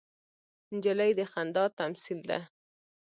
[0.73, 2.39] نجلۍ د خندا تمثیل ده.